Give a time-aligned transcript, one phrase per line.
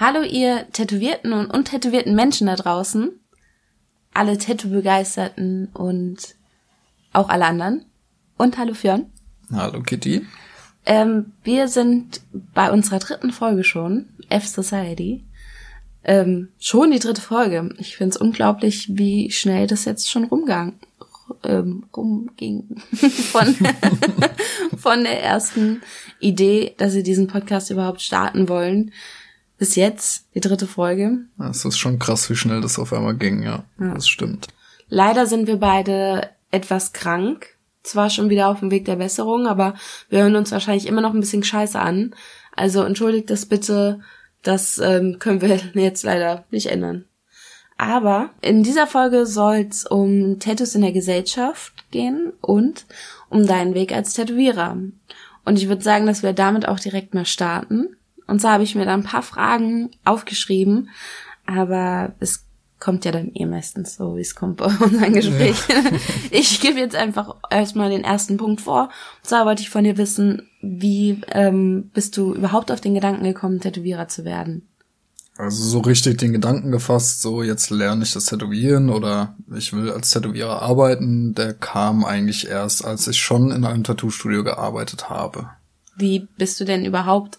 [0.00, 3.10] Hallo ihr tätowierten und untätowierten Menschen da draußen,
[4.14, 6.36] alle Tattoo-Begeisterten und
[7.12, 7.84] auch alle anderen.
[8.38, 9.12] Und hallo Fionn.
[9.52, 10.24] Hallo Kitty.
[10.86, 15.22] Ähm, wir sind bei unserer dritten Folge schon, F Society.
[16.02, 17.68] Ähm, schon die dritte Folge.
[17.76, 20.78] Ich finde es unglaublich, wie schnell das jetzt schon rumgang,
[21.44, 22.80] ähm, rumging.
[23.32, 23.54] von,
[24.78, 25.82] von der ersten
[26.20, 28.92] Idee, dass sie diesen Podcast überhaupt starten wollen,
[29.60, 31.18] bis jetzt, die dritte Folge.
[31.50, 33.64] Es ist schon krass, wie schnell das auf einmal ging, ja.
[33.78, 33.94] ja.
[33.94, 34.48] Das stimmt.
[34.88, 37.46] Leider sind wir beide etwas krank.
[37.82, 39.74] Zwar schon wieder auf dem Weg der Besserung, aber
[40.08, 42.14] wir hören uns wahrscheinlich immer noch ein bisschen scheiße an.
[42.56, 44.00] Also entschuldigt das bitte.
[44.42, 47.04] Das ähm, können wir jetzt leider nicht ändern.
[47.76, 52.86] Aber in dieser Folge soll es um Tattoos in der Gesellschaft gehen und
[53.28, 54.78] um deinen Weg als Tätowierer.
[55.44, 57.96] Und ich würde sagen, dass wir damit auch direkt mal starten.
[58.30, 60.90] Und so habe ich mir da ein paar Fragen aufgeschrieben,
[61.46, 62.46] aber es
[62.78, 65.84] kommt ja dann eh meistens so, wie es kommt bei unseren Gesprächen.
[65.84, 65.90] Ja.
[66.30, 68.84] Ich gebe jetzt einfach erstmal den ersten Punkt vor.
[68.84, 73.24] Und zwar wollte ich von dir wissen, wie ähm, bist du überhaupt auf den Gedanken
[73.24, 74.68] gekommen, Tätowierer zu werden?
[75.36, 79.90] Also so richtig den Gedanken gefasst, so jetzt lerne ich das Tätowieren oder ich will
[79.90, 85.50] als Tätowierer arbeiten, der kam eigentlich erst, als ich schon in einem Tattoo-Studio gearbeitet habe.
[85.96, 87.38] Wie bist du denn überhaupt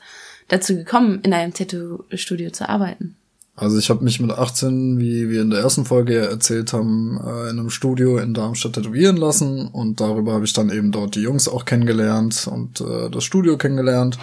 [0.51, 3.15] dazu gekommen, in einem Tattoo-Studio zu arbeiten?
[3.55, 7.49] Also ich habe mich mit 18, wie wir in der ersten Folge erzählt haben, äh,
[7.49, 11.21] in einem Studio in Darmstadt tätowieren lassen und darüber habe ich dann eben dort die
[11.21, 14.17] Jungs auch kennengelernt und äh, das Studio kennengelernt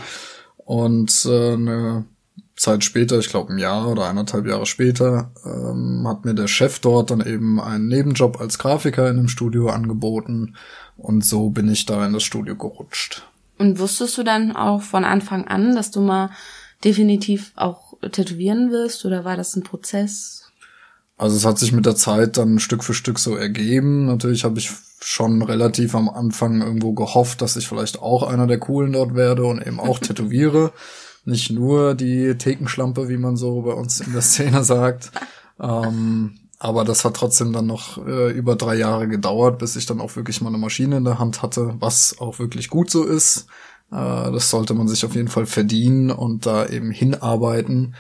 [0.57, 2.05] und äh, eine
[2.57, 6.81] Zeit später, ich glaube ein Jahr oder eineinhalb Jahre später, ähm, hat mir der Chef
[6.81, 10.57] dort dann eben einen Nebenjob als Grafiker in dem Studio angeboten
[10.97, 13.25] und so bin ich da in das Studio gerutscht.
[13.59, 16.31] Und wusstest du dann auch von Anfang an, dass du mal
[16.85, 20.45] definitiv auch tätowieren wirst oder war das ein Prozess?
[21.17, 24.07] Also es hat sich mit der Zeit dann Stück für Stück so ergeben.
[24.07, 24.71] Natürlich habe ich
[25.01, 29.45] schon relativ am Anfang irgendwo gehofft, dass ich vielleicht auch einer der Coolen dort werde
[29.45, 30.73] und eben auch tätowiere.
[31.25, 35.11] Nicht nur die Thekenschlampe, wie man so bei uns in der Szene sagt.
[35.61, 40.01] ähm, aber das hat trotzdem dann noch äh, über drei Jahre gedauert, bis ich dann
[40.01, 43.47] auch wirklich mal eine Maschine in der Hand hatte, was auch wirklich gut so ist.
[43.93, 43.95] Äh,
[44.33, 47.95] das sollte man sich auf jeden Fall verdienen und da eben hinarbeiten.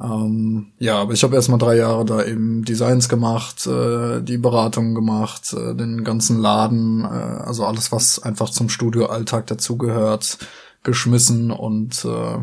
[0.00, 4.38] Ähm, ja, aber ich habe erst mal drei Jahre da eben Designs gemacht, äh, die
[4.38, 10.38] Beratungen gemacht, äh, den ganzen Laden, äh, also alles, was einfach zum Studioalltag dazugehört,
[10.84, 12.38] geschmissen und äh,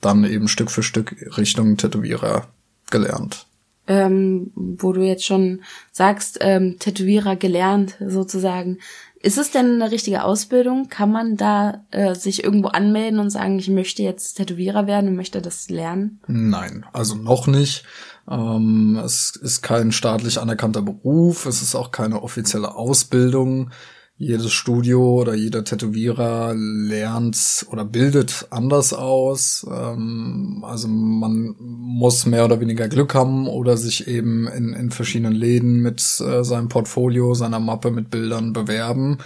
[0.00, 2.48] dann eben Stück für Stück Richtung Tätowierer
[2.90, 3.47] gelernt
[3.88, 8.78] ähm, wo du jetzt schon sagst, ähm, Tätowierer gelernt sozusagen.
[9.20, 10.88] Ist es denn eine richtige Ausbildung?
[10.88, 15.16] Kann man da äh, sich irgendwo anmelden und sagen, ich möchte jetzt Tätowierer werden und
[15.16, 16.20] möchte das lernen?
[16.28, 17.84] Nein, also noch nicht.
[18.30, 23.70] Ähm, es ist kein staatlich anerkannter Beruf, es ist auch keine offizielle Ausbildung
[24.18, 29.64] jedes Studio oder jeder Tätowierer lernt oder bildet anders aus.
[29.70, 35.34] Ähm, also man muss mehr oder weniger Glück haben oder sich eben in, in verschiedenen
[35.34, 39.18] Läden mit äh, seinem Portfolio, seiner Mappe mit Bildern bewerben.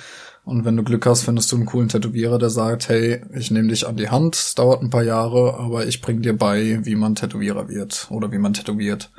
[0.45, 3.69] Und wenn du Glück hast, findest du einen coolen Tätowierer, der sagt, hey, ich nehme
[3.69, 7.15] dich an die Hand, dauert ein paar Jahre, aber ich bring dir bei, wie man
[7.15, 9.11] Tätowierer wird oder wie man tätowiert.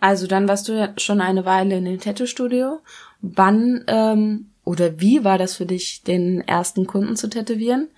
[0.00, 2.80] Also dann warst du ja schon eine Weile in dem Tattoo-Studio.
[3.20, 7.88] Wann ähm, oder wie war das für dich, den ersten Kunden zu tätowieren?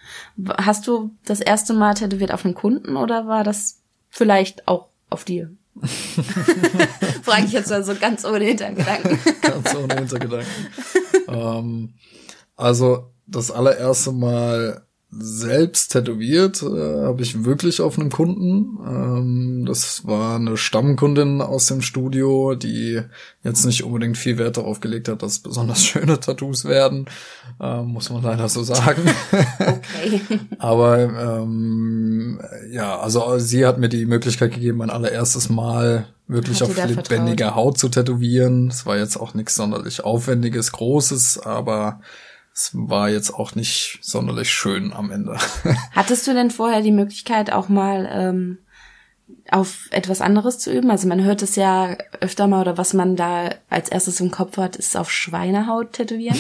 [0.59, 5.25] Hast du das erste Mal tätowiert auf einen Kunden oder war das vielleicht auch auf
[5.25, 5.51] dir?
[7.23, 9.19] Frage ich jetzt mal so ganz ohne Hintergedanken.
[9.43, 10.67] ganz ohne Hintergedanken.
[11.29, 11.95] ähm,
[12.57, 14.86] also das allererste Mal
[15.19, 18.79] selbst tätowiert äh, habe ich wirklich auf einem Kunden.
[18.87, 23.01] Ähm, das war eine Stammkundin aus dem Studio, die
[23.43, 27.07] jetzt nicht unbedingt viel Wert darauf gelegt hat, dass besonders schöne Tattoos werden,
[27.61, 29.03] äh, muss man leider so sagen.
[29.31, 30.21] Okay.
[30.59, 32.41] Aber ähm,
[32.71, 37.79] ja, also sie hat mir die Möglichkeit gegeben, mein allererstes Mal wirklich auf lebendiger Haut
[37.79, 38.69] zu tätowieren.
[38.69, 42.01] Es war jetzt auch nichts sonderlich Aufwendiges, Großes, aber
[42.57, 45.37] es war jetzt auch nicht sonderlich schön am Ende.
[45.93, 48.59] Hattest du denn vorher die Möglichkeit, auch mal ähm,
[49.51, 50.91] auf etwas anderes zu üben?
[50.91, 54.57] Also man hört es ja öfter mal oder was man da als erstes im Kopf
[54.57, 56.39] hat, ist auf Schweinehaut tätowieren.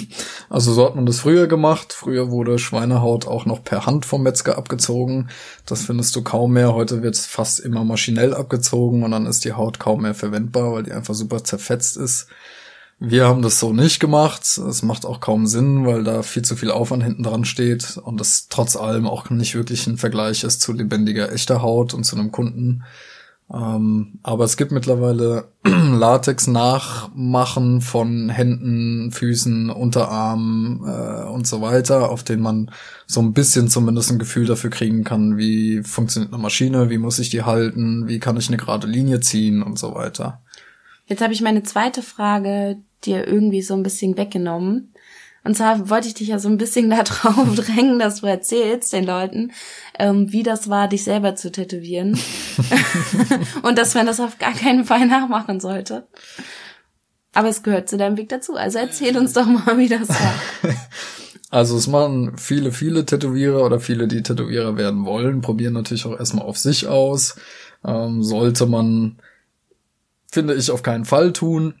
[0.50, 1.94] also so hat man das früher gemacht.
[1.94, 5.30] Früher wurde Schweinehaut auch noch per Hand vom Metzger abgezogen.
[5.64, 6.74] Das findest du kaum mehr.
[6.74, 10.74] Heute wird es fast immer maschinell abgezogen und dann ist die Haut kaum mehr verwendbar,
[10.74, 12.26] weil die einfach super zerfetzt ist.
[12.98, 14.42] Wir haben das so nicht gemacht.
[14.42, 18.20] Es macht auch kaum Sinn, weil da viel zu viel Aufwand hinten dran steht und
[18.20, 22.16] das trotz allem auch nicht wirklich ein Vergleich ist zu lebendiger echter Haut und zu
[22.16, 22.84] einem Kunden.
[23.52, 32.22] Ähm, aber es gibt mittlerweile Latex-Nachmachen von Händen, Füßen, Unterarmen äh, und so weiter, auf
[32.22, 32.70] denen man
[33.06, 37.18] so ein bisschen zumindest ein Gefühl dafür kriegen kann, wie funktioniert eine Maschine, wie muss
[37.18, 40.40] ich die halten, wie kann ich eine gerade Linie ziehen und so weiter.
[41.06, 44.94] Jetzt habe ich meine zweite Frage dir irgendwie so ein bisschen weggenommen.
[45.44, 48.92] Und zwar wollte ich dich ja so ein bisschen da drauf drängen, dass du erzählst
[48.92, 49.52] den Leuten,
[49.98, 52.18] ähm, wie das war, dich selber zu tätowieren.
[53.62, 56.06] und dass man das auf gar keinen Fall nachmachen sollte.
[57.34, 58.54] Aber es gehört zu deinem Weg dazu.
[58.54, 60.34] Also erzähl uns doch mal, wie das war.
[61.50, 66.18] Also es machen viele, viele Tätowierer oder viele, die Tätowierer werden wollen, probieren natürlich auch
[66.18, 67.36] erstmal auf sich aus.
[67.84, 69.20] Ähm, sollte man,
[70.34, 71.74] finde ich, auf keinen Fall tun.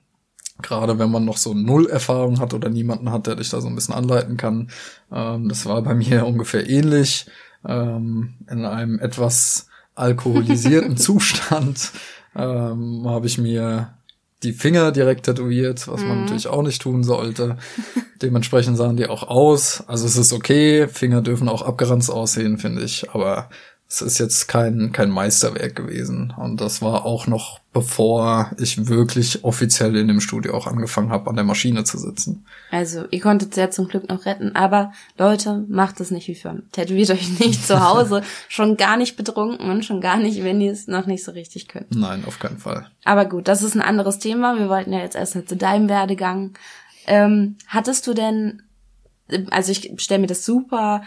[0.62, 3.66] Gerade wenn man noch so null Erfahrung hat oder niemanden hat, der dich da so
[3.66, 4.70] ein bisschen anleiten kann.
[5.12, 7.26] Ähm, das war bei mir ungefähr ähnlich.
[7.66, 11.92] Ähm, in einem etwas alkoholisierten Zustand
[12.36, 13.94] ähm, habe ich mir
[14.44, 16.20] die Finger direkt tätowiert, was man mhm.
[16.22, 17.56] natürlich auch nicht tun sollte.
[18.22, 19.82] Dementsprechend sahen die auch aus.
[19.88, 23.48] Also es ist okay, Finger dürfen auch abgeranzt aussehen, finde ich, aber
[23.88, 26.32] es ist jetzt kein, kein Meisterwerk gewesen.
[26.36, 31.28] Und das war auch noch bevor ich wirklich offiziell in dem Studio auch angefangen habe,
[31.28, 32.46] an der Maschine zu sitzen.
[32.70, 34.54] Also, ihr konntet sehr zum Glück noch retten.
[34.54, 38.22] Aber Leute, macht es nicht wie für Tätowiert euch nicht zu Hause.
[38.48, 41.66] schon gar nicht betrunken und schon gar nicht, wenn ihr es noch nicht so richtig
[41.66, 41.94] könnt.
[41.94, 42.86] Nein, auf keinen Fall.
[43.04, 44.56] Aber gut, das ist ein anderes Thema.
[44.56, 46.56] Wir wollten ja jetzt erst zu deinem Werdegang.
[47.08, 48.62] Ähm, hattest du denn,
[49.50, 51.02] also ich stelle mir das super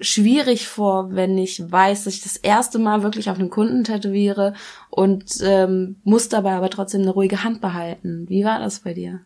[0.00, 4.54] schwierig vor, wenn ich weiß, dass ich das erste Mal wirklich auf einen Kunden tätowiere
[4.90, 8.26] und ähm, muss dabei aber trotzdem eine ruhige Hand behalten.
[8.28, 9.20] Wie war das bei dir?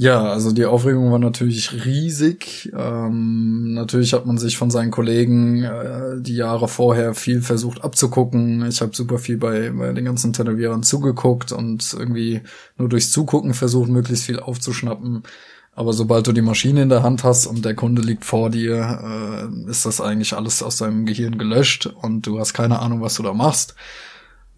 [0.00, 2.70] Ja, also die Aufregung war natürlich riesig.
[2.72, 8.64] Ähm, natürlich hat man sich von seinen Kollegen äh, die Jahre vorher viel versucht abzugucken.
[8.68, 12.42] Ich habe super viel bei, bei den ganzen Tätowierern zugeguckt und irgendwie
[12.76, 15.24] nur durchs Zugucken versucht, möglichst viel aufzuschnappen.
[15.78, 18.98] Aber sobald du die Maschine in der Hand hast und der Kunde liegt vor dir,
[19.00, 23.14] äh, ist das eigentlich alles aus deinem Gehirn gelöscht und du hast keine Ahnung, was
[23.14, 23.76] du da machst.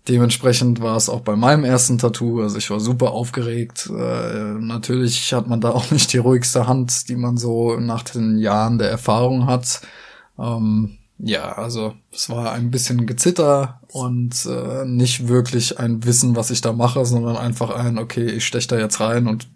[0.08, 2.40] Dementsprechend war es auch bei meinem ersten Tattoo.
[2.40, 3.90] Also ich war super aufgeregt.
[3.94, 8.38] Äh, natürlich hat man da auch nicht die ruhigste Hand, die man so nach den
[8.38, 9.82] Jahren der Erfahrung hat.
[10.38, 16.50] Ähm, ja, also es war ein bisschen Gezitter und äh, nicht wirklich ein Wissen, was
[16.50, 19.49] ich da mache, sondern einfach ein, okay, ich stech da jetzt rein und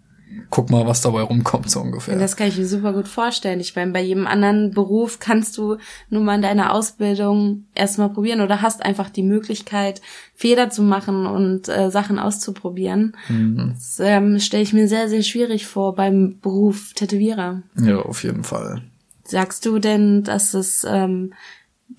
[0.55, 2.17] guck mal, was dabei rumkommt, so ungefähr.
[2.17, 3.59] Das kann ich mir super gut vorstellen.
[3.59, 5.75] Ich meine, bei jedem anderen Beruf kannst du
[6.09, 10.01] nur mal in deiner Ausbildung erstmal probieren oder hast einfach die Möglichkeit,
[10.33, 13.17] Fehler zu machen und äh, Sachen auszuprobieren.
[13.27, 13.73] Mhm.
[13.73, 17.61] Das ähm, stelle ich mir sehr, sehr schwierig vor beim Beruf Tätowierer.
[17.81, 18.81] Ja, auf jeden Fall.
[19.25, 21.33] Sagst du denn, dass es ähm,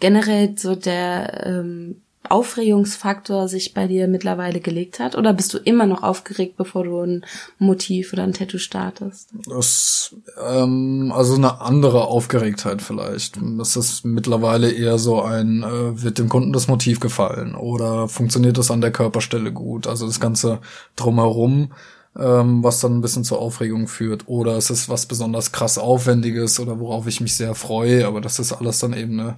[0.01, 2.01] generell so der ähm,
[2.31, 5.17] Aufregungsfaktor sich bei dir mittlerweile gelegt hat?
[5.17, 7.25] Oder bist du immer noch aufgeregt, bevor du ein
[7.59, 9.31] Motiv oder ein Tattoo startest?
[9.49, 10.15] Das,
[10.47, 13.39] ähm, also eine andere Aufgeregtheit vielleicht.
[13.59, 17.55] Das ist mittlerweile eher so ein, äh, wird dem Kunden das Motiv gefallen?
[17.55, 19.87] Oder funktioniert das an der Körperstelle gut?
[19.87, 20.61] Also das Ganze
[20.97, 21.71] drumherum
[22.19, 24.29] ähm, was dann ein bisschen zur Aufregung führt.
[24.29, 28.39] Oder es ist was besonders krass Aufwendiges oder worauf ich mich sehr freue, aber das
[28.39, 29.37] ist alles dann eben eine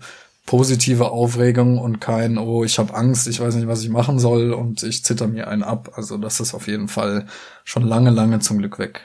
[0.49, 4.55] positive Aufregung und kein, oh, ich habe Angst, ich weiß nicht, was ich machen soll
[4.55, 5.93] und ich zitter mir einen ab.
[5.95, 7.27] Also das ist auf jeden Fall
[7.65, 9.03] schon lange, lange zum Glück weg.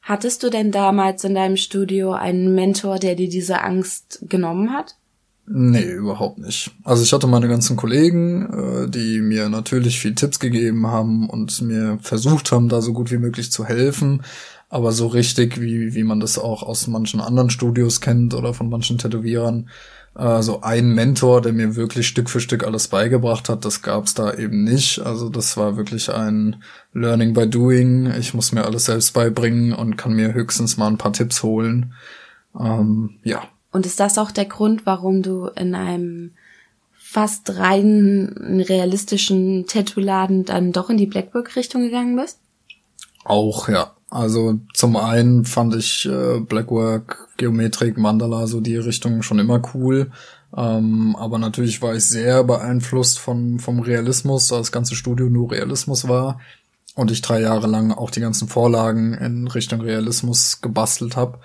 [0.00, 4.96] Hattest du denn damals in deinem Studio einen Mentor, der dir diese Angst genommen hat?
[5.46, 6.70] Nee, überhaupt nicht.
[6.84, 11.60] Also ich hatte meine ganzen Kollegen, äh, die mir natürlich viel Tipps gegeben haben und
[11.60, 14.22] mir versucht haben, da so gut wie möglich zu helfen.
[14.70, 18.70] Aber so richtig, wie, wie man das auch aus manchen anderen Studios kennt oder von
[18.70, 19.68] manchen Tätowierern,
[20.16, 24.14] äh, so ein Mentor, der mir wirklich Stück für Stück alles beigebracht hat, das gab's
[24.14, 25.00] da eben nicht.
[25.00, 26.62] Also das war wirklich ein
[26.92, 28.12] Learning by Doing.
[28.18, 31.94] Ich muss mir alles selbst beibringen und kann mir höchstens mal ein paar Tipps holen.
[32.58, 33.42] Ähm, ja.
[33.72, 36.32] Und ist das auch der Grund, warum du in einem
[36.92, 42.40] fast rein realistischen Tattoo-Laden dann doch in die Blackwork-Richtung gegangen bist?
[43.24, 43.92] Auch, ja.
[44.10, 50.10] Also zum einen fand ich äh, Blackwork, Geometrik, Mandala, so die Richtung schon immer cool.
[50.56, 55.52] Ähm, aber natürlich war ich sehr beeinflusst von, vom Realismus, da das ganze Studio nur
[55.52, 56.40] Realismus war.
[56.96, 61.38] Und ich drei Jahre lang auch die ganzen Vorlagen in Richtung Realismus gebastelt habe.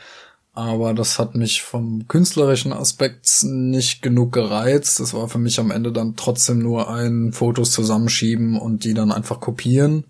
[0.54, 5.00] aber das hat mich vom künstlerischen Aspekt nicht genug gereizt.
[5.00, 9.12] Das war für mich am Ende dann trotzdem nur ein Fotos zusammenschieben und die dann
[9.12, 10.06] einfach kopieren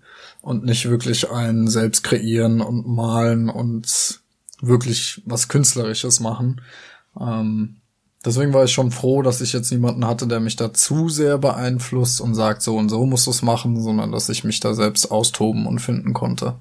[0.46, 4.20] und nicht wirklich ein selbst kreieren und malen und
[4.60, 6.60] wirklich was Künstlerisches machen.
[7.20, 7.78] Ähm,
[8.24, 11.38] deswegen war ich schon froh, dass ich jetzt niemanden hatte, der mich da zu sehr
[11.38, 14.72] beeinflusst und sagt, so und so musst du es machen, sondern dass ich mich da
[14.74, 16.54] selbst austoben und finden konnte.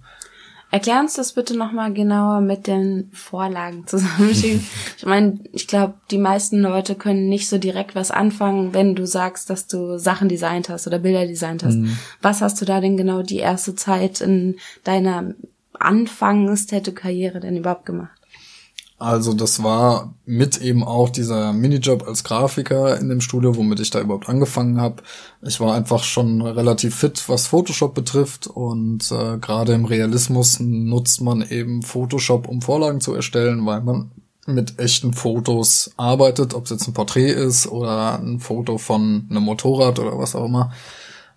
[0.72, 4.66] Erklär uns das bitte nochmal genauer mit den Vorlagen zusammenschieben.
[4.98, 9.08] ich meine, ich glaube, die meisten Leute können nicht so direkt was anfangen, wenn du
[9.08, 11.76] sagst, dass du Sachen designt hast oder Bilder designt hast.
[11.76, 11.98] Mhm.
[12.22, 15.34] Was hast du da denn genau die erste Zeit in deiner
[15.80, 18.15] Anfangs-Tattoo-Karriere denn überhaupt gemacht?
[19.06, 23.92] Also das war mit eben auch dieser Minijob als Grafiker in dem Studio, womit ich
[23.92, 25.04] da überhaupt angefangen habe.
[25.44, 31.22] Ich war einfach schon relativ fit, was Photoshop betrifft und äh, gerade im Realismus nutzt
[31.22, 34.10] man eben Photoshop, um Vorlagen zu erstellen, weil man
[34.48, 39.44] mit echten Fotos arbeitet, ob es jetzt ein Porträt ist oder ein Foto von einem
[39.44, 40.74] Motorrad oder was auch immer.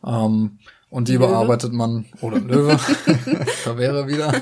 [0.07, 0.53] Ähm,
[0.89, 1.27] und die Löwe.
[1.27, 2.79] bearbeitet man, oder Löwe,
[3.67, 4.33] da wäre wieder.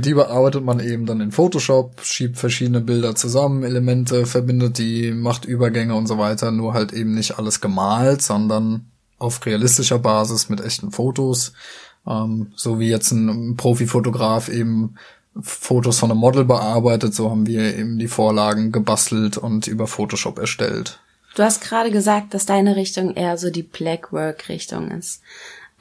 [0.00, 5.44] Die bearbeitet man eben dann in Photoshop, schiebt verschiedene Bilder zusammen, Elemente, verbindet die, macht
[5.44, 8.86] Übergänge und so weiter, nur halt eben nicht alles gemalt, sondern
[9.18, 11.52] auf realistischer Basis mit echten Fotos,
[12.06, 14.96] ähm, so wie jetzt ein Profifotograf eben
[15.40, 20.38] Fotos von einem Model bearbeitet, so haben wir eben die Vorlagen gebastelt und über Photoshop
[20.38, 21.00] erstellt.
[21.34, 25.22] Du hast gerade gesagt, dass deine Richtung eher so die Blackwork-Richtung ist.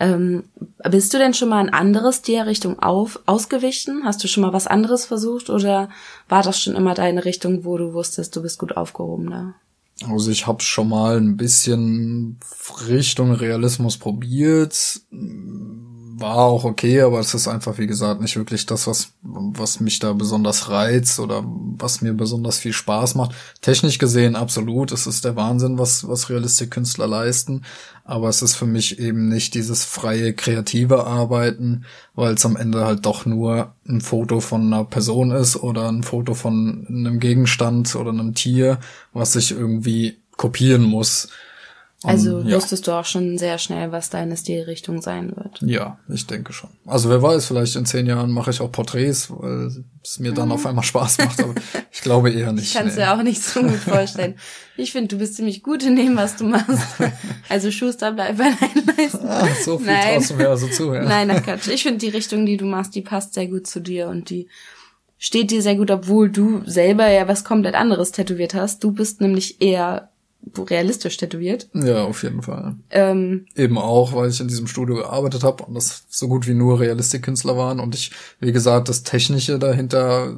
[0.02, 0.46] Ähm,
[0.90, 4.02] bist du denn schon mal ein anderes der Richtung auf, ausgewichen?
[4.04, 5.90] Hast du schon mal was anderes versucht oder
[6.28, 9.54] war das schon immer deine Richtung, wo du wusstest, du bist gut aufgehoben da?
[10.10, 12.40] Also ich habe schon mal ein bisschen
[12.88, 15.02] Richtung Realismus probiert
[16.22, 20.00] war auch okay, aber es ist einfach, wie gesagt, nicht wirklich das, was, was mich
[20.00, 23.36] da besonders reizt oder was mir besonders viel Spaß macht.
[23.62, 27.64] Technisch gesehen absolut, es ist der Wahnsinn, was, was Realistikkünstler leisten,
[28.06, 31.86] aber es ist für mich eben nicht dieses freie, kreative Arbeiten,
[32.16, 36.04] weil es am Ende halt doch nur ein Foto von einer Person ist oder ein
[36.04, 38.80] Foto von einem Gegenstand oder einem Tier,
[39.14, 41.30] was ich irgendwie kopieren muss.
[42.04, 42.56] Also um, ja.
[42.56, 45.60] wusstest du auch schon sehr schnell, was deine Stilrichtung sein wird.
[45.62, 46.72] Ja, ich denke schon.
[46.88, 49.70] Also wer weiß, vielleicht in zehn Jahren mache ich auch Porträts, weil
[50.04, 50.54] es mir dann mhm.
[50.54, 51.54] auf einmal Spaß macht, aber
[51.92, 52.66] ich glaube eher nicht.
[52.66, 53.02] Ich kann es nee.
[53.02, 54.36] ja auch nicht so gut vorstellen.
[54.78, 56.82] Ich finde, du bist ziemlich gut in dem, was du machst.
[57.50, 59.28] Also Schuster, bleib bei deinen Leisten.
[59.28, 60.16] Ah, so viel Nein.
[60.16, 61.04] traust du mir also zu, ja.
[61.04, 61.68] Nein, ach Quatsch.
[61.68, 64.48] Ich finde, die Richtung, die du machst, die passt sehr gut zu dir und die
[65.20, 68.84] steht dir sehr gut, obwohl du selber ja was komplett anderes tätowiert hast.
[68.84, 70.10] Du bist nämlich eher
[70.58, 71.70] realistisch tätowiert.
[71.74, 72.76] Ja, auf jeden Fall.
[72.90, 76.54] Ähm, Eben auch, weil ich in diesem Studio gearbeitet habe und das so gut wie
[76.54, 80.36] nur Realistikkünstler waren und ich, wie gesagt, das Technische dahinter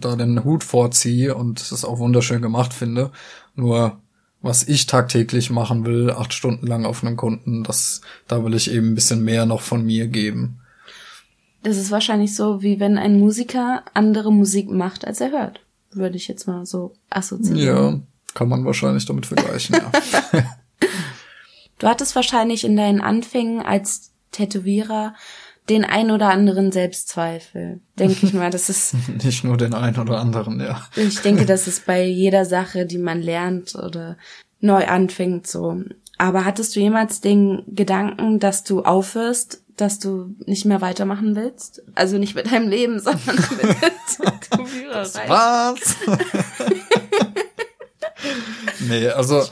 [0.00, 3.12] da den Hut vorziehe und das auch wunderschön gemacht finde.
[3.54, 4.00] Nur
[4.40, 8.70] was ich tagtäglich machen will, acht Stunden lang auf einem Kunden, das, da will ich
[8.72, 10.58] eben ein bisschen mehr noch von mir geben.
[11.62, 15.60] Das ist wahrscheinlich so, wie wenn ein Musiker andere Musik macht, als er hört.
[15.92, 17.94] Würde ich jetzt mal so assoziieren.
[17.94, 18.00] Ja,
[18.34, 19.90] kann man wahrscheinlich damit vergleichen, ja.
[21.78, 25.14] du hattest wahrscheinlich in deinen Anfängen als Tätowierer
[25.68, 27.80] den ein oder anderen Selbstzweifel.
[27.98, 28.94] Denke ich mal, das ist.
[29.24, 30.82] Nicht nur den ein oder anderen, ja.
[30.96, 34.16] Ich denke, das ist bei jeder Sache, die man lernt oder
[34.60, 35.82] neu anfängt, so.
[36.18, 41.82] Aber hattest du jemals den Gedanken, dass du aufhörst, dass du nicht mehr weitermachen willst?
[41.94, 45.28] Also nicht mit deinem Leben, sondern mit der Tätowiererei.
[45.28, 45.96] Was?
[48.88, 49.42] Nee, also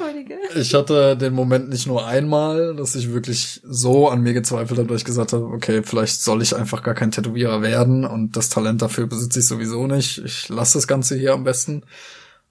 [0.55, 4.89] ich hatte den Moment nicht nur einmal, dass ich wirklich so an mir gezweifelt habe,
[4.89, 8.49] dass ich gesagt habe, okay, vielleicht soll ich einfach gar kein Tätowierer werden und das
[8.49, 10.19] Talent dafür besitze ich sowieso nicht.
[10.25, 11.85] Ich lasse das Ganze hier am besten.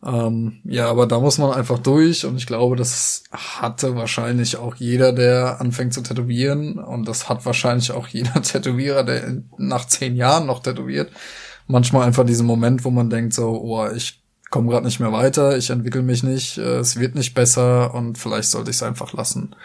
[0.06, 4.76] Ähm, ja, aber da muss man einfach durch und ich glaube, das hatte wahrscheinlich auch
[4.76, 10.16] jeder, der anfängt zu tätowieren und das hat wahrscheinlich auch jeder Tätowierer, der nach zehn
[10.16, 11.12] Jahren noch tätowiert.
[11.68, 15.58] Manchmal einfach diesen Moment, wo man denkt so, oh, ich komme gerade nicht mehr weiter,
[15.58, 19.14] ich entwickle mich nicht, äh, es wird nicht besser und vielleicht sollte ich es einfach
[19.14, 19.56] lassen.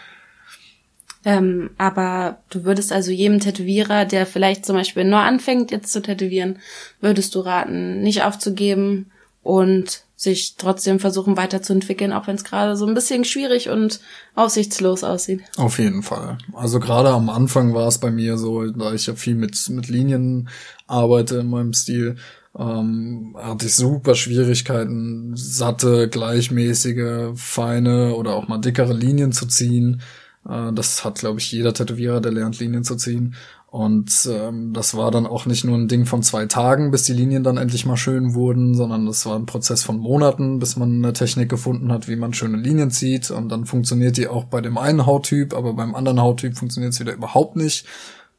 [1.25, 6.01] Ähm, aber du würdest also jedem Tätowierer, der vielleicht zum Beispiel nur anfängt jetzt zu
[6.01, 6.59] tätowieren,
[7.01, 9.11] würdest du raten, nicht aufzugeben
[9.41, 13.99] und sich trotzdem versuchen weiterzuentwickeln, auch wenn es gerade so ein bisschen schwierig und
[14.33, 15.41] aussichtslos aussieht.
[15.57, 16.37] Auf jeden Fall.
[16.53, 19.89] Also gerade am Anfang war es bei mir so, da ich ja viel mit, mit
[19.89, 20.47] Linien
[20.87, 22.15] arbeite in meinem Stil,
[22.57, 30.01] ähm, hatte ich super Schwierigkeiten, satte, gleichmäßige, feine oder auch mal dickere Linien zu ziehen.
[30.47, 33.35] Äh, das hat, glaube ich, jeder Tätowierer, der lernt, Linien zu ziehen.
[33.67, 37.11] Und ähm, das war dann auch nicht nur ein Ding von zwei Tagen, bis die
[37.11, 41.03] Linien dann endlich mal schön wurden, sondern das war ein Prozess von Monaten, bis man
[41.03, 43.31] eine Technik gefunden hat, wie man schöne Linien zieht.
[43.31, 47.01] Und dann funktioniert die auch bei dem einen Hauttyp, aber beim anderen Hauttyp funktioniert es
[47.01, 47.85] wieder überhaupt nicht.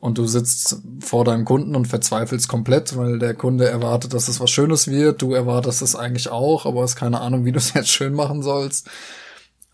[0.07, 4.39] Und du sitzt vor deinem Kunden und verzweifelst komplett, weil der Kunde erwartet, dass es
[4.39, 5.21] was Schönes wird.
[5.21, 8.41] Du erwartest es eigentlich auch, aber hast keine Ahnung, wie du es jetzt schön machen
[8.41, 8.89] sollst.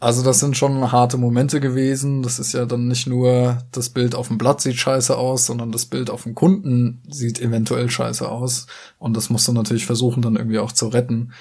[0.01, 2.23] Also das sind schon harte Momente gewesen.
[2.23, 5.71] Das ist ja dann nicht nur das Bild auf dem Blatt sieht scheiße aus, sondern
[5.71, 8.69] das Bild auf dem Kunden sieht eventuell scheiße aus.
[8.99, 11.35] Und das musst du natürlich versuchen dann irgendwie auch zu retten.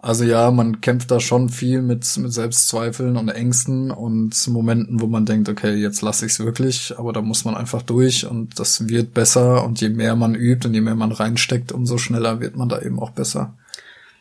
[0.00, 5.08] Also ja, man kämpft da schon viel mit, mit Selbstzweifeln und Ängsten und Momenten, wo
[5.08, 8.60] man denkt, okay, jetzt lasse ich es wirklich, aber da muss man einfach durch und
[8.60, 12.38] das wird besser und je mehr man übt und je mehr man reinsteckt, umso schneller
[12.38, 13.54] wird man da eben auch besser.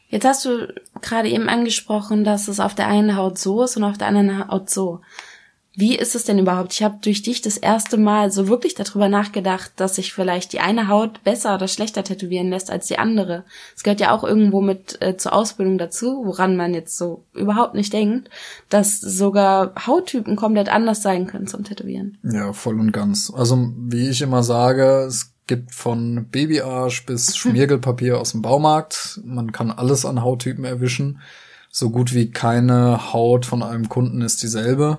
[0.10, 3.84] Jetzt hast du gerade eben angesprochen, dass es auf der einen Haut so ist und
[3.84, 5.02] auf der anderen Haut so.
[5.80, 6.74] Wie ist es denn überhaupt?
[6.74, 10.60] Ich habe durch dich das erste Mal so wirklich darüber nachgedacht, dass sich vielleicht die
[10.60, 13.44] eine Haut besser oder schlechter tätowieren lässt als die andere.
[13.76, 17.76] Es gehört ja auch irgendwo mit äh, zur Ausbildung dazu, woran man jetzt so überhaupt
[17.76, 18.32] nicht denkt,
[18.70, 22.18] dass sogar Hauttypen komplett anders sein können zum Tätowieren.
[22.24, 23.32] Ja, voll und ganz.
[23.32, 29.22] Also wie ich immer sage, es gibt von Babyarsch bis Schmiergelpapier aus dem Baumarkt.
[29.24, 31.20] Man kann alles an Hauttypen erwischen.
[31.70, 34.98] So gut wie keine Haut von einem Kunden ist dieselbe.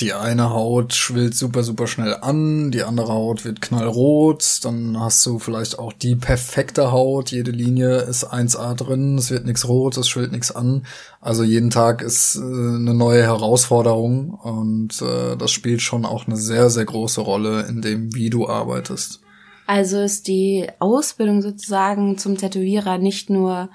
[0.00, 5.24] Die eine Haut schwillt super, super schnell an, die andere Haut wird knallrot, dann hast
[5.26, 9.98] du vielleicht auch die perfekte Haut, jede Linie ist 1A drin, es wird nichts rot,
[9.98, 10.86] es schwillt nichts an.
[11.20, 16.36] Also jeden Tag ist äh, eine neue Herausforderung und äh, das spielt schon auch eine
[16.36, 19.20] sehr, sehr große Rolle in dem, wie du arbeitest.
[19.66, 23.68] Also ist die Ausbildung sozusagen zum Tätowierer nicht nur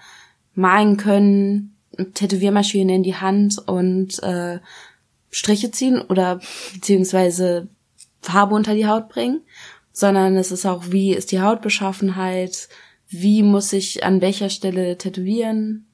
[0.56, 1.76] malen können,
[2.14, 4.60] Tätowiermaschine in die Hand und äh,
[5.32, 6.40] Striche ziehen oder
[6.74, 7.68] beziehungsweise
[8.22, 9.42] Farbe unter die Haut bringen,
[9.92, 12.70] sondern es ist auch, wie ist die Hautbeschaffenheit,
[13.10, 15.88] wie muss ich an welcher Stelle tätowieren.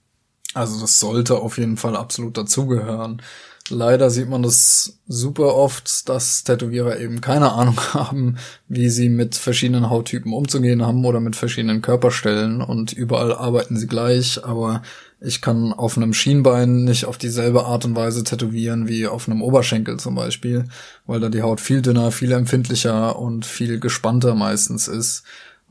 [0.53, 3.21] Also das sollte auf jeden Fall absolut dazugehören.
[3.69, 8.37] Leider sieht man das super oft, dass Tätowierer eben keine Ahnung haben,
[8.67, 13.87] wie sie mit verschiedenen Hauttypen umzugehen haben oder mit verschiedenen Körperstellen und überall arbeiten sie
[13.87, 14.81] gleich, aber
[15.25, 19.41] ich kann auf einem Schienbein nicht auf dieselbe Art und Weise tätowieren wie auf einem
[19.41, 20.65] Oberschenkel zum Beispiel,
[21.05, 25.23] weil da die Haut viel dünner, viel empfindlicher und viel gespannter meistens ist.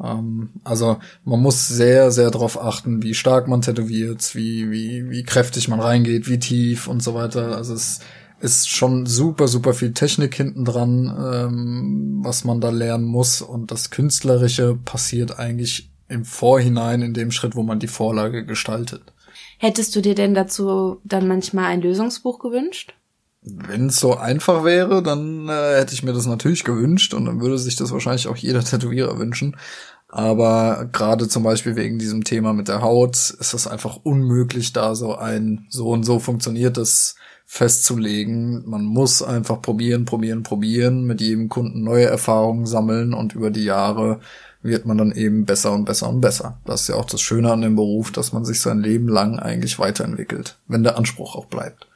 [0.03, 5.23] Ähm, also man muss sehr, sehr darauf achten, wie stark man tätowiert, wie, wie, wie
[5.23, 7.55] kräftig man reingeht, wie tief und so weiter.
[7.55, 8.01] Also es
[8.41, 13.43] ist schon super, super viel Technik hinten dran, ähm, was man da lernen muss.
[13.43, 19.13] Und das Künstlerische passiert eigentlich im Vorhinein in dem Schritt, wo man die Vorlage gestaltet.
[19.63, 22.95] Hättest du dir denn dazu dann manchmal ein Lösungsbuch gewünscht?
[23.43, 27.41] Wenn es so einfach wäre, dann äh, hätte ich mir das natürlich gewünscht und dann
[27.41, 29.57] würde sich das wahrscheinlich auch jeder Tätowierer wünschen.
[30.09, 34.97] Aber gerade zum Beispiel wegen diesem Thema mit der Haut ist es einfach unmöglich, da
[34.97, 37.15] so ein so und so funktioniert es
[37.47, 38.69] festzulegen.
[38.69, 43.63] Man muss einfach probieren, probieren, probieren, mit jedem Kunden neue Erfahrungen sammeln und über die
[43.63, 44.19] Jahre
[44.63, 46.59] wird man dann eben besser und besser und besser.
[46.65, 49.39] Das ist ja auch das Schöne an dem Beruf, dass man sich sein Leben lang
[49.39, 51.87] eigentlich weiterentwickelt, wenn der Anspruch auch bleibt.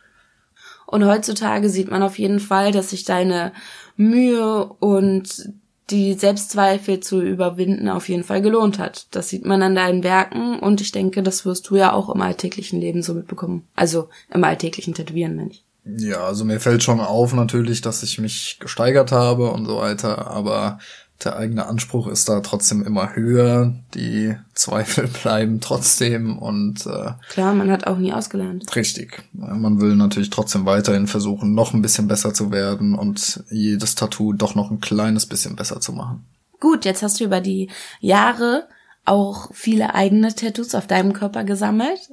[0.87, 3.53] Und heutzutage sieht man auf jeden Fall, dass sich deine
[3.97, 5.53] Mühe und
[5.91, 9.07] die Selbstzweifel zu überwinden auf jeden Fall gelohnt hat.
[9.13, 12.21] Das sieht man an deinen Werken und ich denke, das wirst du ja auch im
[12.21, 13.67] alltäglichen Leben so mitbekommen.
[13.77, 15.63] Also im alltäglichen Tätowieren, Mensch.
[15.85, 20.27] Ja, also mir fällt schon auf natürlich, dass ich mich gesteigert habe und so weiter,
[20.27, 20.81] aber
[21.25, 27.55] der eigene Anspruch ist da trotzdem immer höher, die Zweifel bleiben trotzdem und äh, klar,
[27.55, 28.75] man hat auch nie ausgelernt.
[28.77, 33.95] Richtig, man will natürlich trotzdem weiterhin versuchen, noch ein bisschen besser zu werden und jedes
[33.95, 36.27] Tattoo doch noch ein kleines bisschen besser zu machen.
[36.61, 38.69] Gut, jetzt hast du über die Jahre
[39.05, 42.11] auch viele eigene Tattoos auf deinem Körper gesammelt,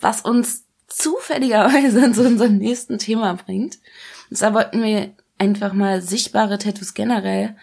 [0.00, 3.78] was uns zufälligerweise zu unserem nächsten Thema bringt.
[4.30, 7.56] Und zwar wollten wir einfach mal sichtbare Tattoos generell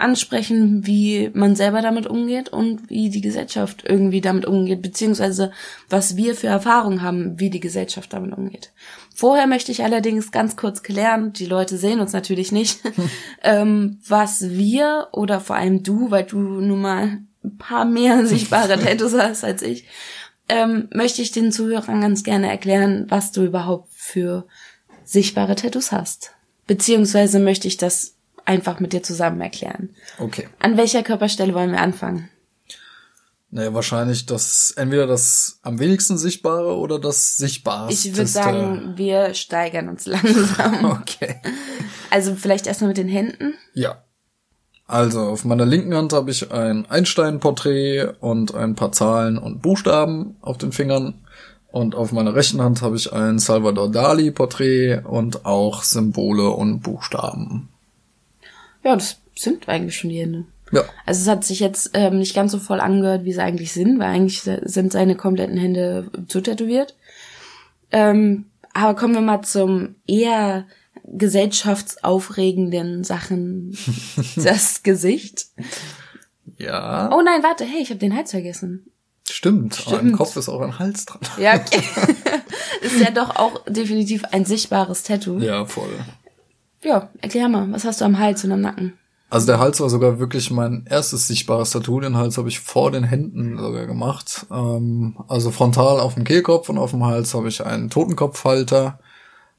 [0.00, 5.52] ansprechen, wie man selber damit umgeht und wie die Gesellschaft irgendwie damit umgeht, beziehungsweise
[5.88, 8.72] was wir für Erfahrungen haben, wie die Gesellschaft damit umgeht.
[9.14, 12.80] Vorher möchte ich allerdings ganz kurz klären, die Leute sehen uns natürlich nicht,
[13.42, 18.78] ähm, was wir oder vor allem du, weil du nun mal ein paar mehr sichtbare
[18.80, 19.86] Tattoos hast als ich,
[20.48, 24.46] ähm, möchte ich den Zuhörern ganz gerne erklären, was du überhaupt für
[25.04, 26.32] sichtbare Tattoos hast.
[26.66, 29.90] Beziehungsweise möchte ich das einfach mit dir zusammen erklären.
[30.18, 30.48] Okay.
[30.58, 32.28] An welcher Körperstelle wollen wir anfangen?
[33.52, 38.08] Naja, wahrscheinlich das, entweder das am wenigsten sichtbare oder das sichtbarste.
[38.08, 40.84] Ich würde sagen, wir steigern uns langsam.
[40.84, 41.40] okay.
[42.10, 43.54] Also vielleicht erstmal mit den Händen.
[43.74, 44.04] Ja.
[44.86, 50.36] Also auf meiner linken Hand habe ich ein Einstein-Porträt und ein paar Zahlen und Buchstaben
[50.40, 51.14] auf den Fingern.
[51.72, 57.68] Und auf meiner rechten Hand habe ich ein Salvador Dali-Porträt und auch Symbole und Buchstaben.
[58.82, 60.44] Ja, das sind eigentlich schon die Hände.
[60.72, 60.84] Ja.
[61.04, 63.98] Also es hat sich jetzt ähm, nicht ganz so voll angehört, wie sie eigentlich sind,
[63.98, 66.94] weil eigentlich sind seine kompletten Hände zutätowiert.
[67.90, 70.66] Ähm, aber kommen wir mal zum eher
[71.04, 73.76] gesellschaftsaufregenden Sachen.
[74.36, 75.46] das Gesicht.
[76.58, 77.10] Ja.
[77.12, 78.86] Oh nein, warte, hey, ich habe den Hals vergessen.
[79.28, 79.88] Stimmt, Stimmt.
[79.88, 81.20] aber im Kopf ist auch ein Hals dran.
[81.38, 81.82] Ja, okay.
[82.80, 85.38] ist ja doch auch definitiv ein sichtbares Tattoo.
[85.38, 85.90] Ja, voll.
[86.82, 88.94] Ja, erklär mal, was hast du am Hals und am Nacken?
[89.28, 92.00] Also der Hals war sogar wirklich mein erstes sichtbares Tattoo.
[92.00, 94.46] Den Hals habe ich vor den Händen sogar gemacht.
[94.50, 98.98] Ähm, also frontal auf dem Kehlkopf und auf dem Hals habe ich einen Totenkopfhalter.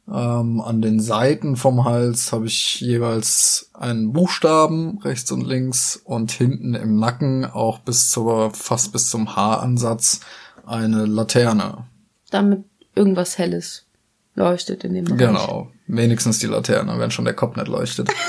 [0.10, 6.32] Ähm, an den Seiten vom Hals habe ich jeweils einen Buchstaben rechts und links und
[6.32, 10.20] hinten im Nacken auch bis zur fast bis zum Haaransatz
[10.66, 11.86] eine Laterne.
[12.30, 13.86] Damit irgendwas Helles
[14.36, 15.20] leuchtet in dem Bereich.
[15.20, 18.10] Genau, wenigstens die Laterne, wenn schon der Kopf nicht leuchtet.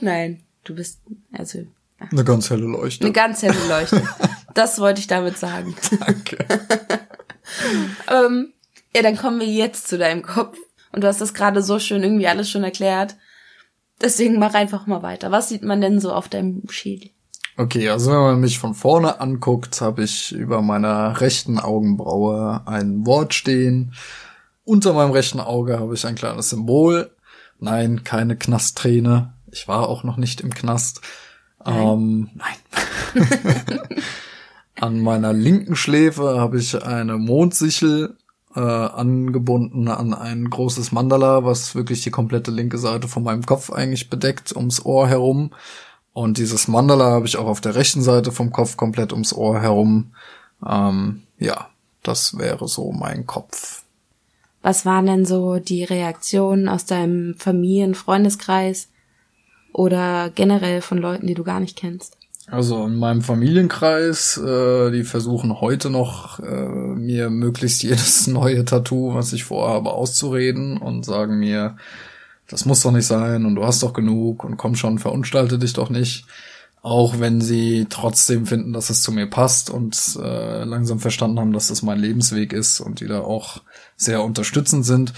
[0.00, 1.00] Nein, du bist
[1.32, 1.60] also
[1.98, 3.04] Eine ganz helle Leuchte.
[3.04, 4.02] eine ganz helle Leuchte.
[4.54, 5.74] das wollte ich damit sagen.
[6.00, 6.44] Danke.
[8.10, 8.52] Ähm,
[8.94, 10.58] ja, dann kommen wir jetzt zu deinem Kopf.
[10.90, 13.14] Und du hast das gerade so schön irgendwie alles schon erklärt.
[14.00, 15.30] Deswegen mach einfach mal weiter.
[15.30, 17.10] Was sieht man denn so auf deinem Schädel?
[17.58, 23.06] Okay, also wenn man mich von vorne anguckt, habe ich über meiner rechten Augenbraue ein
[23.06, 23.94] Wort stehen.
[24.64, 27.10] Unter meinem rechten Auge habe ich ein kleines Symbol.
[27.58, 29.32] Nein, keine Knastträne.
[29.50, 31.00] Ich war auch noch nicht im Knast.
[31.64, 31.82] Nein.
[31.82, 33.24] Ähm, nein.
[34.78, 38.16] An meiner linken Schläfe habe ich eine Mondsichel
[38.54, 43.70] äh, angebunden an ein großes Mandala, was wirklich die komplette linke Seite von meinem Kopf
[43.70, 45.52] eigentlich bedeckt, ums Ohr herum.
[46.16, 49.60] Und dieses Mandala habe ich auch auf der rechten Seite vom Kopf komplett ums Ohr
[49.60, 50.12] herum.
[50.66, 51.68] Ähm, ja,
[52.02, 53.82] das wäre so mein Kopf.
[54.62, 58.88] Was waren denn so die Reaktionen aus deinem Familien-, Freundeskreis
[59.74, 62.16] oder generell von Leuten, die du gar nicht kennst?
[62.46, 69.12] Also in meinem Familienkreis, äh, die versuchen heute noch, äh, mir möglichst jedes neue Tattoo,
[69.12, 71.76] was ich vorhabe, auszureden und sagen mir,
[72.48, 75.72] das muss doch nicht sein und du hast doch genug und komm schon, verunstalte dich
[75.72, 76.26] doch nicht.
[76.82, 81.52] Auch wenn sie trotzdem finden, dass es zu mir passt und äh, langsam verstanden haben,
[81.52, 83.62] dass das mein Lebensweg ist und die da auch
[83.96, 85.12] sehr unterstützend sind.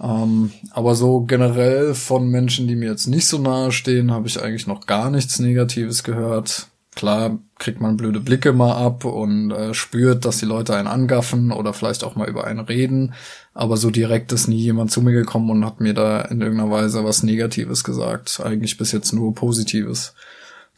[0.00, 4.40] Ähm, aber so generell von Menschen, die mir jetzt nicht so nahe stehen, habe ich
[4.40, 6.68] eigentlich noch gar nichts Negatives gehört.
[6.98, 11.52] Klar kriegt man blöde Blicke mal ab und äh, spürt, dass die Leute einen angaffen
[11.52, 13.14] oder vielleicht auch mal über einen reden.
[13.54, 16.72] Aber so direkt ist nie jemand zu mir gekommen und hat mir da in irgendeiner
[16.72, 18.40] Weise was Negatives gesagt.
[18.42, 20.14] Eigentlich bis jetzt nur Positives.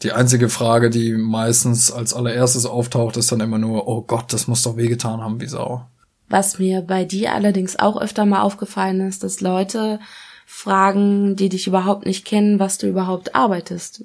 [0.03, 4.47] Die einzige Frage, die meistens als allererstes auftaucht, ist dann immer nur, oh Gott, das
[4.47, 5.87] muss doch wehgetan haben wie Sau.
[6.29, 10.01] Was mir bei dir allerdings auch öfter mal aufgefallen ist, dass Leute
[10.45, 14.05] fragen, die dich überhaupt nicht kennen, was du überhaupt arbeitest.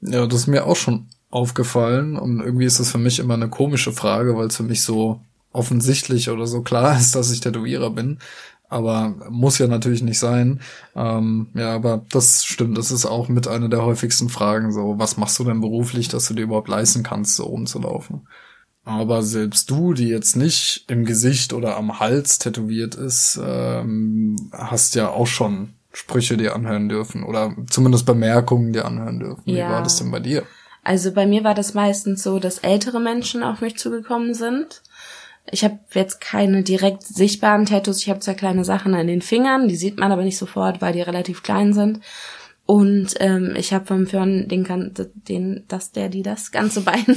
[0.00, 3.48] Ja, das ist mir auch schon aufgefallen und irgendwie ist das für mich immer eine
[3.48, 5.20] komische Frage, weil es für mich so
[5.52, 8.18] offensichtlich oder so klar ist, dass ich Tätowierer bin.
[8.68, 10.60] Aber muss ja natürlich nicht sein.
[10.96, 12.78] Ähm, ja, aber das stimmt.
[12.78, 14.72] Das ist auch mit einer der häufigsten Fragen.
[14.72, 18.26] So, was machst du denn beruflich, dass du dir überhaupt leisten kannst, so rumzulaufen?
[18.84, 24.94] Aber selbst du, die jetzt nicht im Gesicht oder am Hals tätowiert ist, ähm, hast
[24.94, 29.42] ja auch schon Sprüche dir anhören dürfen oder zumindest Bemerkungen dir anhören dürfen.
[29.44, 29.68] Wie Ja.
[29.68, 30.44] war das denn bei dir?
[30.82, 34.82] Also bei mir war das meistens so, dass ältere Menschen auf mich zugekommen sind.
[35.50, 37.98] Ich habe jetzt keine direkt sichtbaren Tattoos.
[37.98, 40.92] Ich habe zwar kleine Sachen an den Fingern, die sieht man aber nicht sofort, weil
[40.92, 42.00] die relativ klein sind.
[42.64, 44.94] Und ähm, ich habe vom Fjörn den,
[45.28, 47.04] den, das, der, die, das ganze Bein.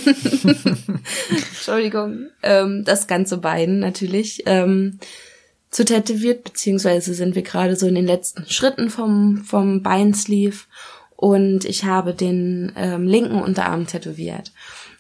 [1.30, 2.30] Entschuldigung.
[2.42, 4.44] Ähm, das ganze Bein natürlich.
[4.48, 5.00] Ähm,
[5.76, 10.60] zu tätowiert, beziehungsweise sind wir gerade so in den letzten Schritten vom, vom Beinsleeve
[11.16, 14.52] und ich habe den ähm, linken Unterarm tätowiert.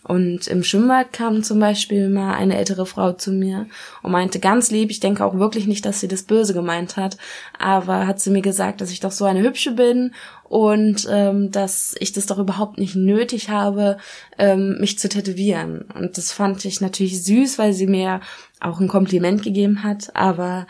[0.07, 3.65] Und im Schwimmbad kam zum Beispiel mal eine ältere Frau zu mir
[4.03, 7.17] und meinte ganz lieb, ich denke auch wirklich nicht, dass sie das böse gemeint hat,
[7.57, 11.95] aber hat sie mir gesagt, dass ich doch so eine hübsche bin und ähm, dass
[11.99, 13.97] ich das doch überhaupt nicht nötig habe,
[14.37, 15.85] ähm, mich zu tätowieren.
[15.95, 18.21] Und das fand ich natürlich süß, weil sie mir
[18.59, 20.67] auch ein Kompliment gegeben hat, aber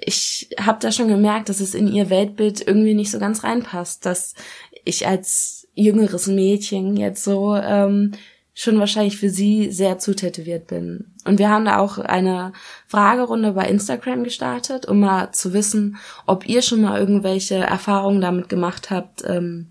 [0.00, 4.06] ich habe da schon gemerkt, dass es in ihr Weltbild irgendwie nicht so ganz reinpasst,
[4.06, 4.34] dass
[4.88, 8.12] ich als jüngeres Mädchen jetzt so ähm,
[8.54, 11.12] schon wahrscheinlich für sie sehr zutätowiert bin.
[11.24, 12.52] Und wir haben da auch eine
[12.88, 15.96] Fragerunde bei Instagram gestartet, um mal zu wissen,
[16.26, 19.68] ob ihr schon mal irgendwelche Erfahrungen damit gemacht habt, ähm,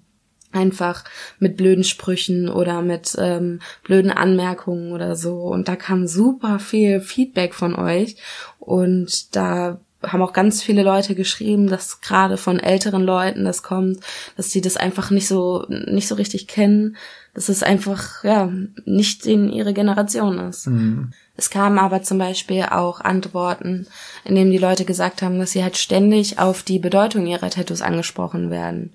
[0.54, 1.04] einfach
[1.40, 5.42] mit blöden Sprüchen oder mit ähm, blöden Anmerkungen oder so.
[5.42, 8.16] Und da kam super viel Feedback von euch.
[8.60, 14.00] Und da haben auch ganz viele Leute geschrieben, dass gerade von älteren Leuten das kommt,
[14.36, 16.98] dass sie das einfach nicht so nicht so richtig kennen,
[17.34, 18.52] dass es einfach ja
[18.86, 20.67] nicht in ihre Generation ist.
[20.67, 21.12] Mhm.
[21.36, 23.86] Es kamen aber zum Beispiel auch Antworten,
[24.26, 27.82] in denen die Leute gesagt haben, dass sie halt ständig auf die Bedeutung ihrer Tattoos
[27.82, 28.93] angesprochen werden.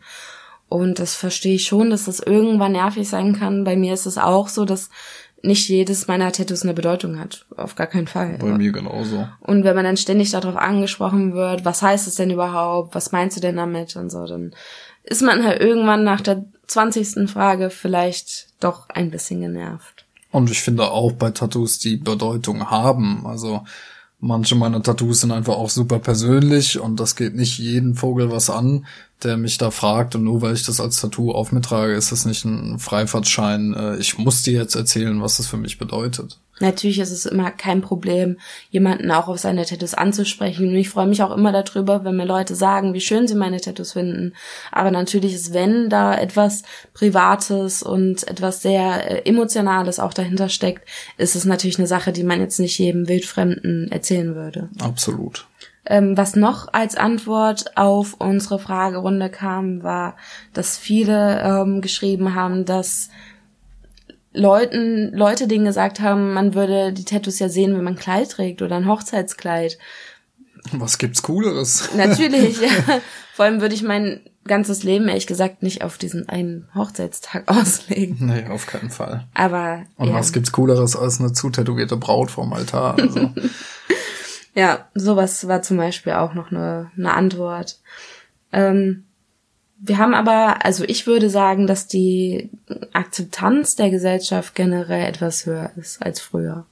[0.68, 3.62] Und das verstehe ich schon, dass das irgendwann nervig sein kann.
[3.62, 4.88] Bei mir ist es auch so, dass
[5.42, 7.44] nicht jedes meiner Tattoos eine Bedeutung hat.
[7.56, 8.38] Auf gar keinen Fall.
[8.38, 9.28] Bei mir genauso.
[9.40, 12.94] Und wenn man dann ständig darauf angesprochen wird, was heißt es denn überhaupt?
[12.94, 13.96] Was meinst du denn damit?
[13.96, 14.54] Und so, dann
[15.02, 20.06] ist man halt irgendwann nach der zwanzigsten Frage vielleicht doch ein bisschen genervt.
[20.30, 23.26] Und ich finde auch bei Tattoos, die Bedeutung haben.
[23.26, 23.64] Also
[24.22, 28.48] manche meiner Tattoos sind einfach auch super persönlich und das geht nicht jeden Vogel was
[28.48, 28.86] an
[29.24, 32.12] der mich da fragt und nur weil ich das als Tattoo auf mir trage, ist
[32.12, 33.74] das nicht ein Freifahrtschein.
[33.74, 36.40] Äh, ich muss dir jetzt erzählen, was das für mich bedeutet.
[36.60, 38.38] Natürlich ist es immer kein Problem,
[38.70, 40.68] jemanden auch auf seine Tattoos anzusprechen.
[40.68, 43.60] Und ich freue mich auch immer darüber, wenn mir Leute sagen, wie schön sie meine
[43.60, 44.34] Tattoos finden.
[44.70, 46.62] Aber natürlich ist, wenn da etwas
[46.94, 52.24] Privates und etwas sehr äh, Emotionales auch dahinter steckt, ist es natürlich eine Sache, die
[52.24, 54.68] man jetzt nicht jedem Wildfremden erzählen würde.
[54.80, 55.46] Absolut.
[55.84, 60.16] Ähm, was noch als Antwort auf unsere Fragerunde kam, war,
[60.52, 63.08] dass viele ähm, geschrieben haben, dass
[64.34, 68.30] Leuten, Leute denen gesagt haben, man würde die Tattoos ja sehen, wenn man ein Kleid
[68.30, 69.78] trägt oder ein Hochzeitskleid.
[70.72, 71.90] Was gibt's Cooleres?
[71.96, 72.68] Natürlich, ja.
[73.34, 78.16] Vor allem würde ich mein ganzes Leben, ehrlich gesagt, nicht auf diesen einen Hochzeitstag auslegen.
[78.20, 79.26] Nee, auf keinen Fall.
[79.34, 79.84] Aber.
[79.96, 80.14] Und ja.
[80.14, 82.98] was gibt's Cooleres als eine zutätowierte Braut vorm Altar?
[82.98, 83.30] Also.
[84.54, 87.78] Ja, sowas war zum Beispiel auch noch eine, eine Antwort.
[88.52, 89.04] Ähm,
[89.84, 92.50] wir haben aber, also ich würde sagen, dass die
[92.92, 96.66] Akzeptanz der Gesellschaft generell etwas höher ist als früher.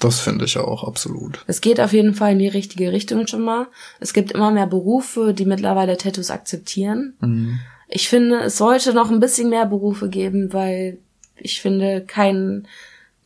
[0.00, 1.44] Das finde ich auch, absolut.
[1.46, 3.68] Es geht auf jeden Fall in die richtige Richtung schon mal.
[4.00, 7.14] Es gibt immer mehr Berufe, die mittlerweile Tattoos akzeptieren.
[7.20, 7.60] Mhm.
[7.88, 10.98] Ich finde, es sollte noch ein bisschen mehr Berufe geben, weil
[11.36, 12.66] ich finde, kein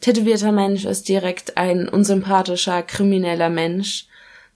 [0.01, 4.07] tätowierter Mensch ist direkt ein unsympathischer, krimineller Mensch.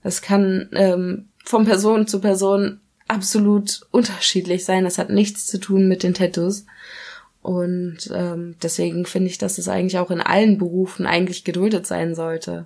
[0.03, 4.83] Das kann ähm, von Person zu Person absolut unterschiedlich sein.
[4.83, 6.65] Das hat nichts zu tun mit den Tattoos.
[7.41, 12.15] Und ähm, deswegen finde ich, dass es eigentlich auch in allen Berufen eigentlich geduldet sein
[12.15, 12.65] sollte.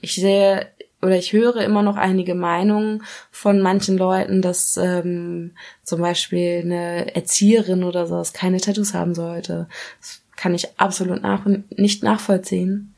[0.00, 0.66] Ich sehe
[1.02, 7.14] oder ich höre immer noch einige Meinungen von manchen Leuten, dass ähm, zum Beispiel eine
[7.14, 9.68] Erzieherin oder sowas keine Tattoos haben sollte.
[10.00, 11.44] Das kann ich absolut nach
[11.76, 12.93] nicht nachvollziehen.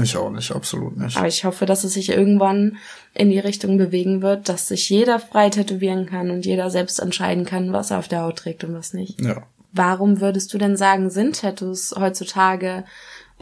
[0.00, 1.16] Ich auch nicht, absolut nicht.
[1.16, 2.76] Aber ich hoffe, dass es sich irgendwann
[3.12, 7.44] in die Richtung bewegen wird, dass sich jeder frei tätowieren kann und jeder selbst entscheiden
[7.44, 9.20] kann, was er auf der Haut trägt und was nicht.
[9.20, 9.42] Ja.
[9.72, 12.84] Warum würdest du denn sagen, sind Tattoos heutzutage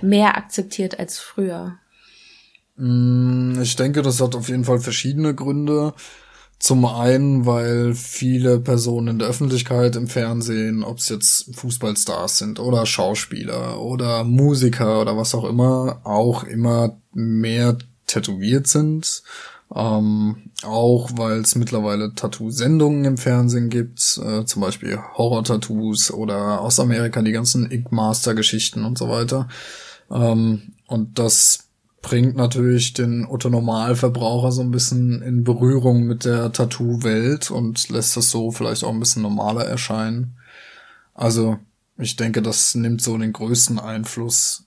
[0.01, 1.79] mehr akzeptiert als früher?
[2.77, 5.93] Mm, ich denke, das hat auf jeden Fall verschiedene Gründe.
[6.59, 12.59] Zum einen, weil viele Personen in der Öffentlichkeit im Fernsehen, ob es jetzt Fußballstars sind
[12.59, 19.23] oder Schauspieler oder Musiker oder was auch immer, auch immer mehr tätowiert sind.
[19.75, 26.81] Ähm, auch weil es mittlerweile Tattoo-Sendungen im Fernsehen gibt, äh, zum Beispiel Horror-Tattoos oder aus
[26.81, 29.47] Amerika die ganzen Ink Master-Geschichten und so weiter.
[30.11, 31.67] Ähm, und das
[32.03, 38.31] bringt natürlich den Otto-Normalverbraucher so ein bisschen in Berührung mit der Tattoo-Welt und lässt das
[38.31, 40.37] so vielleicht auch ein bisschen normaler erscheinen.
[41.15, 41.59] Also
[41.99, 44.65] ich denke, das nimmt so den größten Einfluss.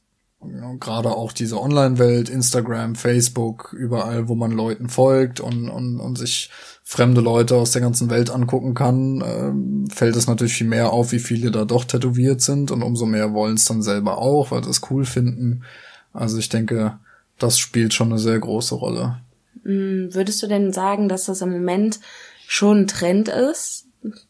[0.80, 6.50] Gerade auch diese Online-Welt, Instagram, Facebook, überall, wo man Leuten folgt und, und, und sich
[6.84, 11.12] fremde Leute aus der ganzen Welt angucken kann, ähm, fällt es natürlich viel mehr auf,
[11.12, 14.64] wie viele da doch tätowiert sind und umso mehr wollen es dann selber auch, weil
[14.64, 15.64] sie es cool finden.
[16.12, 17.00] Also ich denke,
[17.42, 19.22] das spielt schon eine sehr große Rolle.
[19.64, 22.00] Mm, würdest du denn sagen, dass das im Moment
[22.48, 23.86] schon ein Trend ist,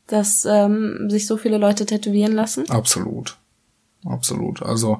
[0.08, 2.69] dass ähm, sich so viele Leute tätowieren lassen?
[2.69, 3.38] Absolut.
[4.06, 4.63] Absolut.
[4.63, 5.00] Also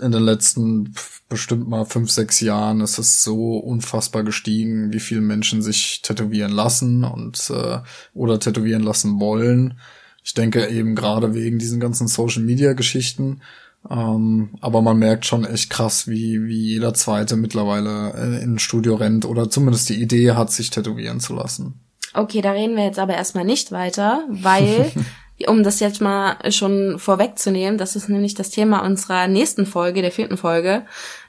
[0.00, 0.94] in den letzten
[1.28, 6.52] bestimmt mal fünf, sechs Jahren ist es so unfassbar gestiegen, wie viele Menschen sich tätowieren
[6.52, 7.78] lassen und äh,
[8.14, 9.78] oder tätowieren lassen wollen.
[10.24, 13.40] Ich denke eben gerade wegen diesen ganzen Social Media Geschichten
[13.90, 18.58] ähm, aber man merkt schon echt krass, wie, wie jeder Zweite mittlerweile äh, in ein
[18.58, 21.80] Studio rennt oder zumindest die Idee hat, sich tätowieren zu lassen.
[22.14, 24.92] Okay, da reden wir jetzt aber erstmal nicht weiter, weil,
[25.48, 30.12] um das jetzt mal schon vorwegzunehmen, das ist nämlich das Thema unserer nächsten Folge, der
[30.12, 30.84] vierten Folge,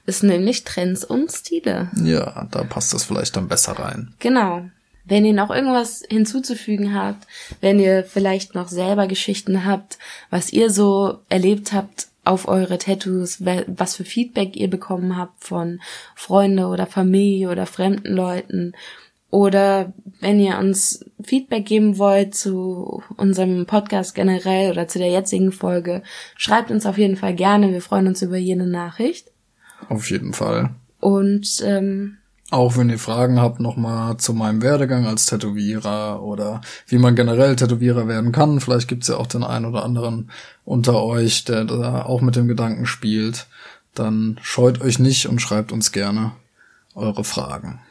[0.05, 1.89] ist nämlich Trends und Stile.
[2.03, 4.13] Ja, da passt das vielleicht dann besser rein.
[4.19, 4.65] Genau.
[5.05, 7.27] Wenn ihr noch irgendwas hinzuzufügen habt,
[7.61, 9.97] wenn ihr vielleicht noch selber Geschichten habt,
[10.29, 15.81] was ihr so erlebt habt auf eure Tattoos, was für Feedback ihr bekommen habt von
[16.15, 18.73] Freunde oder Familie oder fremden Leuten,
[19.33, 25.51] oder wenn ihr uns Feedback geben wollt zu unserem Podcast generell oder zu der jetzigen
[25.51, 26.03] Folge,
[26.37, 27.71] schreibt uns auf jeden Fall gerne.
[27.71, 29.31] Wir freuen uns über jede Nachricht.
[29.89, 30.75] Auf jeden Fall.
[30.99, 32.19] Und ähm,
[32.53, 37.55] auch wenn ihr Fragen habt nochmal zu meinem Werdegang als Tätowierer oder wie man generell
[37.55, 40.29] Tätowierer werden kann, vielleicht gibt's ja auch den einen oder anderen
[40.63, 43.47] unter euch, der da auch mit dem Gedanken spielt,
[43.95, 46.33] dann scheut euch nicht und schreibt uns gerne
[46.93, 47.81] eure Fragen.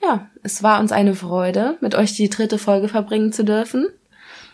[0.00, 3.88] Ja, es war uns eine Freude, mit euch die dritte Folge verbringen zu dürfen.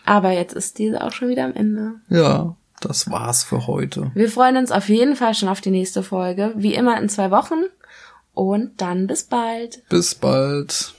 [0.05, 1.93] Aber jetzt ist diese auch schon wieder am Ende.
[2.09, 4.09] Ja, das war's für heute.
[4.15, 6.53] Wir freuen uns auf jeden Fall schon auf die nächste Folge.
[6.55, 7.65] Wie immer in zwei Wochen.
[8.33, 9.83] Und dann bis bald.
[9.89, 10.93] Bis bald.